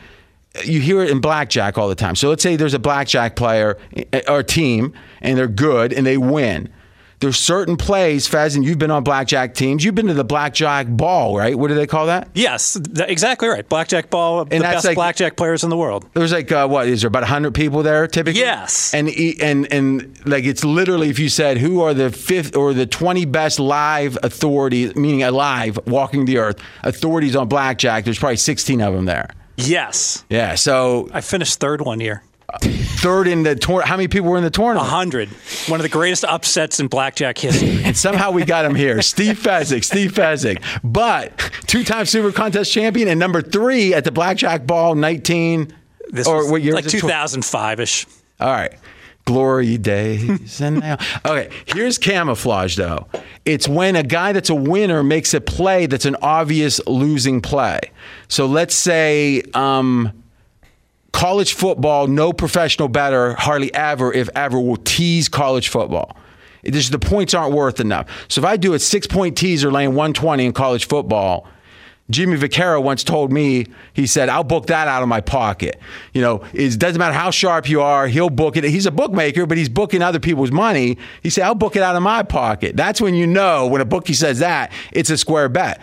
[0.64, 2.14] You hear it in blackjack all the time.
[2.14, 3.76] So let's say there's a blackjack player
[4.12, 6.72] eh, or team, and they're good and they win.
[7.20, 9.84] There's certain plays, Fez, and you've been on blackjack teams.
[9.84, 11.58] You've been to the blackjack ball, right?
[11.58, 12.28] What do they call that?
[12.34, 13.68] Yes, exactly right.
[13.68, 16.08] Blackjack ball, the that's best like- blackjack players in the world.
[16.14, 18.40] There's like uh, what is there about hundred people there typically?
[18.40, 18.94] Yes.
[18.94, 19.08] and
[19.42, 23.24] and and like it's literally if you said who are the fifth or the twenty
[23.24, 28.04] best live authorities, meaning alive, walking the earth authorities on blackjack.
[28.04, 29.30] There's probably sixteen of them there.
[29.56, 32.22] Yes, Yeah, so I finished third one year.
[32.60, 33.82] Third in the tour.
[33.82, 34.88] How many people were in the A tournament?
[34.88, 35.28] hundred.
[35.68, 37.82] One of the greatest upsets in blackjack history.
[37.84, 39.02] And somehow we got him here.
[39.02, 40.62] Steve Fezzik, Steve Fezzik.
[40.82, 45.74] But two time Super Contest champion and number three at the Blackjack Ball 19.
[46.10, 48.06] This or what year like 2005 ish.
[48.40, 48.72] All right.
[49.26, 50.96] Glory days and now.
[51.26, 53.08] Okay, here's camouflage though.
[53.44, 57.78] It's when a guy that's a winner makes a play that's an obvious losing play.
[58.28, 60.12] So let's say um,
[61.18, 66.16] college football, no professional better, hardly ever, if ever, will tease college football.
[66.64, 68.08] Just the points aren't worth enough.
[68.28, 71.48] So if I do a six point teaser laying 120 in college football,
[72.08, 75.80] Jimmy Vaccaro once told me, he said, I'll book that out of my pocket.
[76.12, 78.62] You know, it doesn't matter how sharp you are, he'll book it.
[78.62, 80.98] He's a bookmaker, but he's booking other people's money.
[81.24, 82.76] He said, I'll book it out of my pocket.
[82.76, 85.80] That's when you know when a bookie says that, it's a square bet.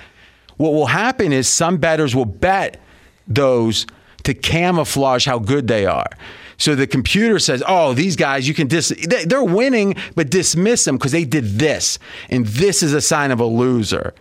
[0.55, 2.81] What will happen is some bettors will bet
[3.27, 3.85] those
[4.25, 6.09] to camouflage how good they are.
[6.57, 10.85] So the computer says, "Oh, these guys, you can dis they- they're winning, but dismiss
[10.85, 14.13] them because they did this, and this is a sign of a loser."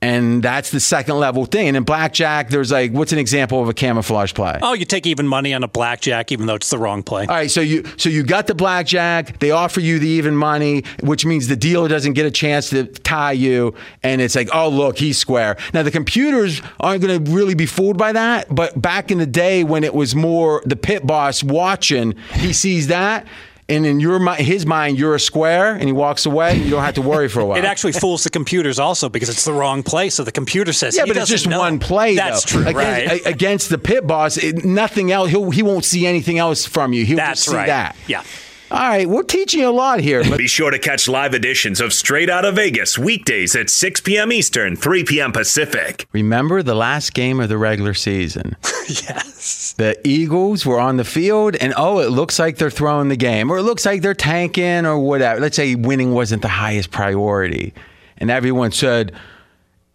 [0.00, 1.66] And that's the second level thing.
[1.66, 4.56] And in blackjack, there's like, what's an example of a camouflage play?
[4.62, 7.22] Oh, you take even money on a blackjack, even though it's the wrong play.
[7.26, 9.40] All right, so you so you got the blackjack.
[9.40, 12.84] They offer you the even money, which means the dealer doesn't get a chance to
[12.84, 15.56] tie you, and it's like, oh look, he's square.
[15.74, 19.26] Now the computers aren't going to really be fooled by that, but back in the
[19.26, 23.26] day when it was more the pit boss watching, he sees that.
[23.70, 26.52] And in your mi- his mind, you're a square, and he walks away.
[26.52, 27.58] And you don't have to worry for a while.
[27.58, 30.08] It actually fools the computers also because it's the wrong play.
[30.08, 31.58] So the computer says, Yeah, but it's just know.
[31.58, 32.14] one play.
[32.16, 32.62] That's though.
[32.62, 33.26] true, Against, right?
[33.26, 35.28] against the pit boss, it, nothing else.
[35.30, 37.04] He'll, he won't see anything else from you.
[37.04, 37.66] He'll That's just see right.
[37.66, 37.94] that.
[38.06, 38.22] Yeah.
[38.70, 40.22] All right, we're teaching a lot here.
[40.28, 44.30] But Be sure to catch live editions of Straight Outta Vegas weekdays at 6 p.m.
[44.30, 45.32] Eastern, 3 p.m.
[45.32, 46.06] Pacific.
[46.12, 48.56] remember the last game of the regular season.
[48.88, 49.72] yes.
[49.78, 53.50] The Eagles were on the field, and oh, it looks like they're throwing the game,
[53.50, 55.40] or it looks like they're tanking, or whatever.
[55.40, 57.72] Let's say winning wasn't the highest priority.
[58.18, 59.12] And everyone said,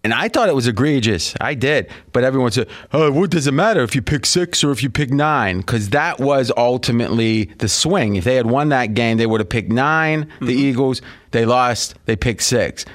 [0.04, 1.34] and I thought it was egregious.
[1.40, 1.90] I did.
[2.12, 4.90] But everyone said, oh, what does it matter if you pick six or if you
[4.90, 5.60] pick nine?
[5.60, 8.18] Because that was ultimately the swing.
[8.18, 10.50] If they had won that game, they would have picked 9 the mm-hmm.
[10.50, 11.02] Eagles.
[11.32, 12.86] They lost, they picked six.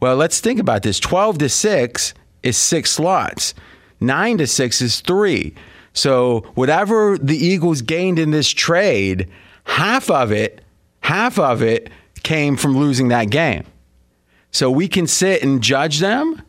[0.00, 3.54] Well, let's think about this 12 to 6 is six slots,
[4.00, 5.54] 9 to 6 is three.
[5.92, 9.28] So whatever the Eagles gained in this trade,
[9.64, 10.62] half of it,
[11.00, 11.90] half of it
[12.22, 13.64] came from losing that game.
[14.50, 16.42] So we can sit and judge them.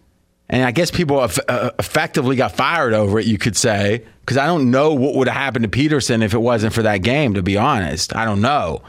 [0.50, 4.46] And I guess people uh, effectively got fired over it, you could say, because I
[4.46, 7.44] don't know what would have happened to Pederson if it wasn't for that game, to
[7.44, 8.16] be honest.
[8.16, 8.82] I don't know.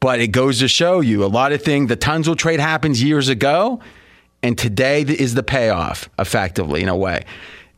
[0.00, 1.88] But it goes to show you a lot of things.
[1.88, 3.80] The Tunsil trade happens years ago,
[4.42, 7.24] and today is the payoff, effectively, in a way.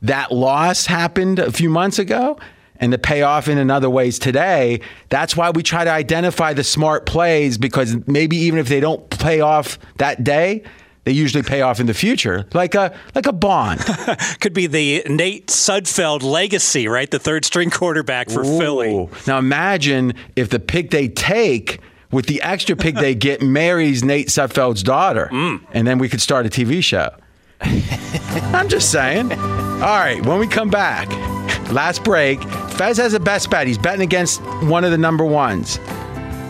[0.02, 2.38] That loss happened a few months ago,
[2.78, 4.80] and the payoff in another ways today.
[5.08, 9.08] That's why we try to identify the smart plays because maybe even if they don't
[9.10, 10.64] pay off that day,
[11.04, 13.80] they usually pay off in the future, like a like a bond.
[14.40, 17.10] Could be the Nate Sudfeld legacy, right?
[17.10, 19.08] The third string quarterback for Philly.
[19.26, 24.28] Now imagine if the pick they take with the extra pick they get marries Nate
[24.28, 25.60] Sudfeld's daughter, mm.
[25.72, 27.10] and then we could start a TV show.
[27.60, 29.32] I'm just saying.
[29.32, 31.08] All right, when we come back,
[31.70, 33.66] last break, Fez has a best bet.
[33.66, 35.78] He's betting against one of the number ones.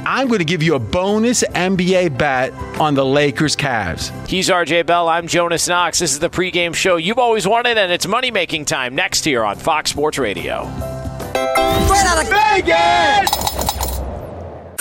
[0.07, 4.11] I'm going to give you a bonus NBA bet on the Lakers Cavs.
[4.29, 5.09] He's RJ Bell.
[5.09, 5.99] I'm Jonas Knox.
[5.99, 9.43] This is the pregame show you've always wanted, and it's money making time next here
[9.45, 10.65] on Fox Sports Radio.
[11.37, 13.31] Out of Vegas.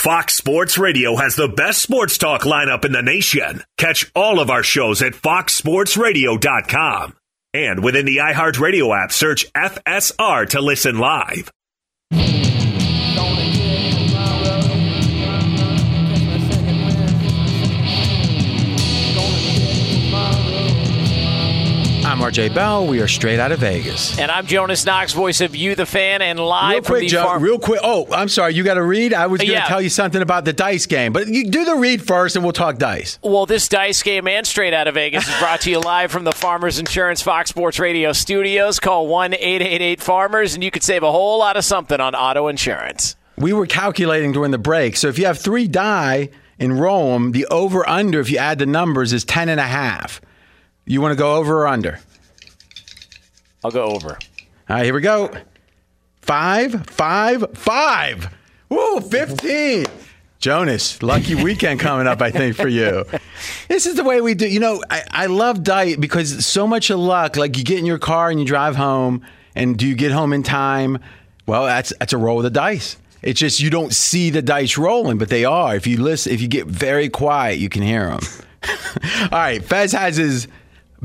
[0.00, 3.64] Fox Sports Radio has the best sports talk lineup in the nation.
[3.78, 7.16] Catch all of our shows at foxsportsradio.com.
[7.54, 11.50] And within the iHeartRadio app, search FSR to listen live.
[22.24, 22.86] RJ Bell.
[22.86, 24.18] We are straight out of Vegas.
[24.18, 27.08] And I'm Jonas Knox, voice of You, the fan, and live Real from quick, the
[27.08, 27.24] Joe.
[27.24, 27.42] farm.
[27.42, 27.80] Real quick.
[27.82, 28.54] Oh, I'm sorry.
[28.54, 29.12] You got to read.
[29.12, 29.66] I was going to Yeah.
[29.66, 32.54] tell you something about the dice game, but you do the read first, and we'll
[32.54, 33.18] talk dice.
[33.22, 36.24] Well, this dice game and straight out of Vegas is brought to you live from
[36.24, 38.80] the Farmers Insurance Fox Sports Radio studios.
[38.80, 42.48] Call 1 888 Farmers, and you could save a whole lot of something on auto
[42.48, 43.16] insurance.
[43.36, 44.96] We were calculating during the break.
[44.96, 46.30] So if you have three die
[46.80, 50.22] roll them, the over under, if you add the numbers, is ten and a half.
[50.86, 51.98] You want to go over or under?
[53.64, 54.10] I'll go over.
[54.10, 55.32] All right, here we go.
[56.20, 58.28] Five, five, five.
[58.68, 59.86] Woo, 15.
[60.38, 63.04] Jonas, lucky weekend coming up, I think, for you.
[63.68, 64.46] This is the way we do.
[64.46, 67.36] You know, I, I love diet because so much of luck.
[67.36, 69.24] Like you get in your car and you drive home,
[69.54, 70.98] and do you get home in time?
[71.46, 72.98] Well, that's that's a roll of the dice.
[73.22, 75.74] It's just you don't see the dice rolling, but they are.
[75.74, 78.20] If you listen, if you get very quiet, you can hear them.
[79.22, 80.46] All right, Fez has his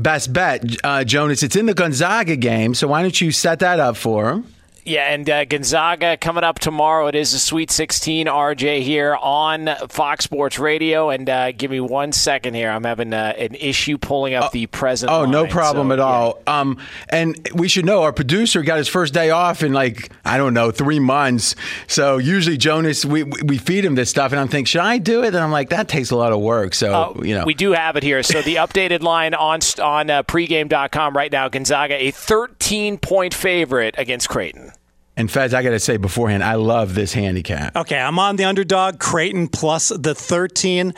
[0.00, 1.42] best bet, uh, Jonas.
[1.42, 4.44] It's in the Gonzaga game, so why don't you set that up for him?
[4.90, 7.06] Yeah, and uh, Gonzaga coming up tomorrow.
[7.06, 11.10] It is a Sweet 16 RJ here on Fox Sports Radio.
[11.10, 12.68] And uh, give me one second here.
[12.70, 15.12] I'm having uh, an issue pulling up the present.
[15.12, 16.04] Oh, no problem so, at yeah.
[16.04, 16.42] all.
[16.48, 20.36] Um, and we should know our producer got his first day off in like I
[20.36, 21.54] don't know three months.
[21.86, 25.22] So usually Jonas, we we feed him this stuff, and I'm thinking, should I do
[25.22, 25.28] it?
[25.28, 26.74] And I'm like, that takes a lot of work.
[26.74, 28.24] So Uh, you know, We do have it here.
[28.24, 33.94] So the updated line on on uh, pregame.com right now Gonzaga, a 13 point favorite
[33.96, 34.72] against Creighton.
[35.20, 37.76] And Fez, I got to say beforehand, I love this handicap.
[37.76, 40.94] Okay, I'm on the underdog, Creighton plus the 13.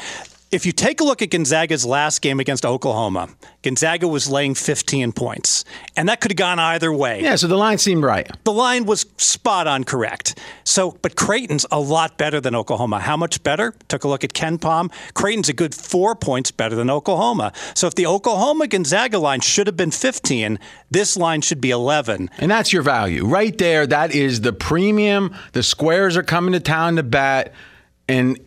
[0.53, 3.31] If you take a look at Gonzaga's last game against Oklahoma,
[3.63, 5.65] Gonzaga was laying 15 points,
[5.97, 7.23] and that could have gone either way.
[7.23, 8.31] Yeah, so the line seemed right.
[8.45, 10.39] The line was spot on correct.
[10.65, 13.01] So, but Creighton's a lot better than Oklahoma.
[13.01, 13.73] How much better?
[13.89, 14.93] Took a look at KenPom.
[15.15, 17.55] Creighton's a good four points better than Oklahoma.
[17.75, 20.59] So, if the Oklahoma Gonzaga line should have been 15,
[20.91, 22.29] this line should be 11.
[22.37, 23.87] And that's your value right there.
[23.87, 25.35] That is the premium.
[25.53, 27.55] The squares are coming to town to bet,
[28.07, 28.39] and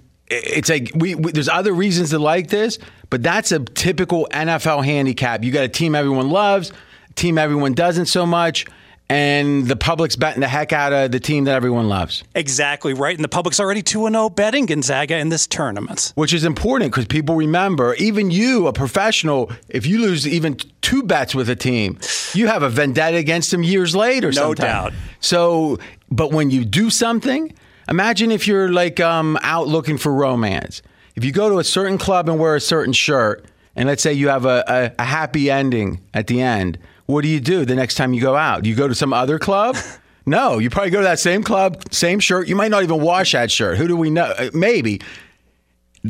[0.44, 2.78] it's like we, we there's other reasons to like this,
[3.10, 5.44] but that's a typical NFL handicap.
[5.44, 6.72] You got a team everyone loves,
[7.16, 8.66] team everyone doesn't so much,
[9.10, 13.16] and the public's betting the heck out of the team that everyone loves, Exactly right.
[13.16, 16.12] And the public's already 2 0 betting Gonzaga in this tournament.
[16.16, 17.94] which is important because people remember.
[17.96, 22.00] Even you, a professional, if you lose even two bets with a team,
[22.34, 24.28] you have a vendetta against them years later.
[24.28, 24.66] No sometime.
[24.66, 24.94] doubt.
[25.20, 25.78] So,
[26.10, 27.54] but when you do something,
[27.90, 30.82] Imagine if you're like um, out looking for romance.
[31.16, 34.14] If you go to a certain club and wear a certain shirt, and let's say
[34.14, 37.76] you have a, a, a happy ending at the end, what do you do the
[37.76, 38.64] next time you go out?
[38.64, 39.78] Do you go to some other club?
[40.26, 42.48] No, you probably go to that same club, same shirt.
[42.48, 43.78] You might not even wash that shirt.
[43.78, 44.26] Who do we know?
[44.26, 45.02] Uh, Maybe.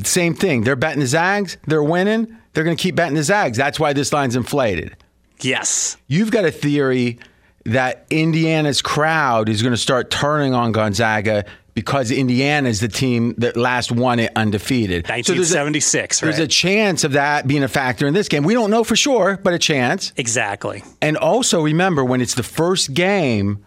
[0.03, 0.63] Same thing.
[0.63, 1.57] They're betting the Zags.
[1.67, 2.35] They're winning.
[2.53, 3.57] They're going to keep betting the Zags.
[3.57, 4.95] That's why this line's inflated.
[5.41, 5.97] Yes.
[6.07, 7.19] You've got a theory
[7.65, 11.43] that Indiana's crowd is going to start turning on Gonzaga
[11.75, 15.05] because Indiana is the team that last won it undefeated.
[15.05, 18.43] So there's a- 1976, There's a chance of that being a factor in this game.
[18.43, 20.11] We don't know for sure, but a chance.
[20.17, 20.83] exactly.
[21.01, 23.63] And also remember when it's the first game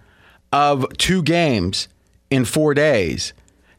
[0.53, 1.89] of two games
[2.31, 3.35] in four days,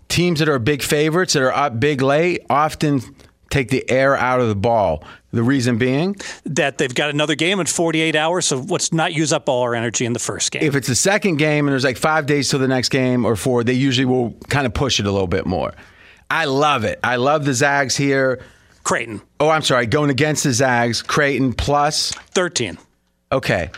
[0.08, 3.02] teams that are big favorites that are up big late often
[3.50, 5.04] take the air out of the ball.
[5.32, 9.32] The reason being, That they've got another game in 48 hours, so let's not use
[9.32, 10.64] up all our energy in the first game.
[10.64, 13.36] if it's the second game and there's like five days till the next game or
[13.36, 15.74] four, they usually will kind of push it a little bit more.
[16.32, 17.00] I love it.
[17.04, 18.40] I love the Zags here.
[18.84, 22.78] Creighton, Oh, I'm sorry, going against the Zags, Creighton plus 13.
[23.32, 23.70] Okay.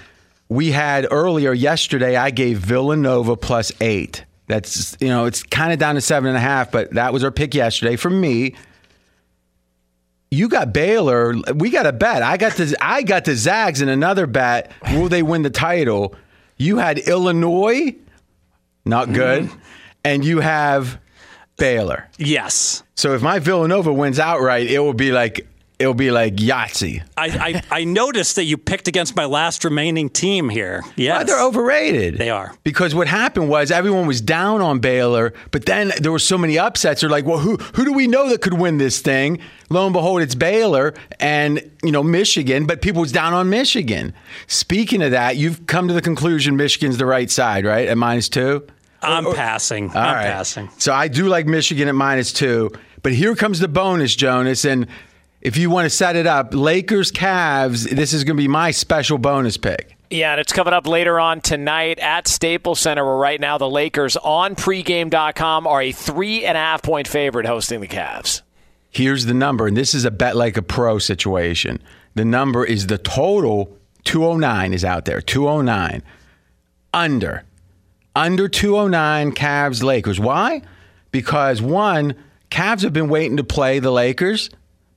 [0.48, 4.24] We had earlier yesterday, I gave Villanova plus eight.
[4.48, 7.24] That's, you know, it's kind of down to seven and a half, but that was
[7.26, 8.54] our pick yesterday for me.
[10.34, 11.36] You got Baylor.
[11.54, 12.24] We got a bet.
[12.24, 14.72] I got the I got the Zags in another bet.
[14.94, 16.16] Will they win the title?
[16.56, 17.96] You had Illinois,
[18.86, 19.14] not mm-hmm.
[19.16, 19.50] good,
[20.06, 21.00] and you have
[21.58, 22.08] Baylor.
[22.18, 22.84] Yes.
[22.96, 25.48] So if my Villanova wins outright, it will be like
[25.82, 27.04] it will be like Yahtzee.
[27.18, 27.26] I,
[27.72, 30.84] I, I noticed that you picked against my last remaining team here.
[30.96, 32.18] Yeah, Well, they're overrated.
[32.18, 32.54] They are.
[32.64, 36.58] Because what happened was everyone was down on Baylor, but then there were so many
[36.58, 37.02] upsets.
[37.02, 39.40] They're like, well, who who do we know that could win this thing?
[39.70, 44.14] Lo and behold, it's Baylor and you know Michigan, but people was down on Michigan.
[44.48, 47.88] Speaking of that, you've come to the conclusion Michigan's the right side, right?
[47.88, 48.68] At minus two.
[49.02, 49.90] I'm passing.
[49.90, 50.26] All I'm right.
[50.28, 50.70] passing.
[50.78, 52.70] So I do like Michigan at minus two,
[53.02, 54.88] but here comes the bonus, Jonas, and.
[55.42, 58.70] If you want to set it up, Lakers, Cavs, this is going to be my
[58.70, 59.98] special bonus pick.
[60.12, 63.70] Yeah, and it's coming up later on tonight at Staples Center, where right now the
[63.70, 68.42] Lakers on pregame.com are a three and a half point favorite hosting the Cavs.
[68.92, 71.82] Here's the number, and this is a bet like a pro situation.
[72.14, 75.22] The number is the total 209 is out there.
[75.22, 76.04] 209.
[76.94, 77.46] Under.
[78.16, 80.20] Under 209 Cavs Lakers.
[80.20, 80.62] Why?
[81.12, 82.14] Because one,
[82.52, 84.50] Cavs have been waiting to play the Lakers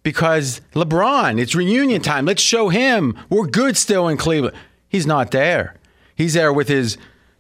[0.04, 2.26] because LeBron, it's reunion time.
[2.26, 4.56] Let's show him we're good still in Cleveland.
[4.88, 5.74] He's not there.
[6.14, 6.96] He's there with his,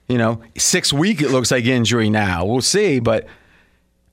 [0.08, 2.44] you know, six week, it looks like, injury now.
[2.44, 2.98] We'll see.
[2.98, 3.28] But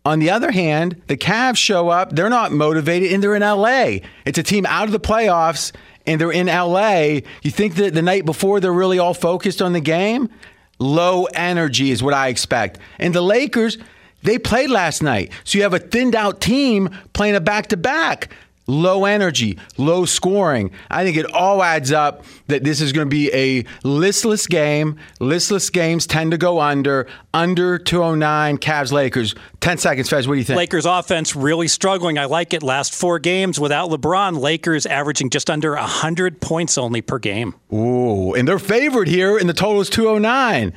[0.05, 4.05] on the other hand, the Cavs show up, they're not motivated, and they're in LA.
[4.25, 5.71] It's a team out of the playoffs,
[6.05, 7.21] and they're in LA.
[7.41, 10.29] You think that the night before they're really all focused on the game?
[10.77, 12.79] Low energy is what I expect.
[12.99, 13.77] And the Lakers,
[14.23, 15.31] they played last night.
[15.43, 18.31] So you have a thinned out team playing a back to back.
[18.67, 20.71] Low energy, low scoring.
[20.89, 24.97] I think it all adds up that this is going to be a listless game.
[25.19, 27.07] Listless games tend to go under.
[27.33, 29.33] Under 209 Cavs Lakers.
[29.61, 30.27] 10 seconds, Fez.
[30.27, 30.57] What do you think?
[30.57, 32.19] Lakers offense really struggling.
[32.19, 32.61] I like it.
[32.61, 37.55] Last four games without LeBron, Lakers averaging just under 100 points only per game.
[37.73, 40.71] Ooh, and they're favored here, and the total is 209.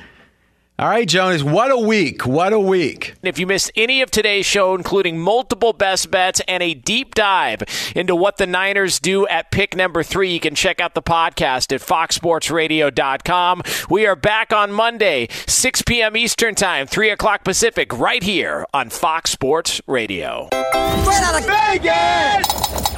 [0.76, 2.26] All right, Jonas, what a week.
[2.26, 3.14] What a week.
[3.22, 7.62] If you missed any of today's show, including multiple best bets and a deep dive
[7.94, 11.72] into what the Niners do at pick number three, you can check out the podcast
[11.72, 13.62] at foxsportsradio.com.
[13.88, 16.16] We are back on Monday, 6 p.m.
[16.16, 20.48] Eastern Time, 3 o'clock Pacific, right here on Fox Sports Radio.
[20.50, 22.93] Straight out of Vegas!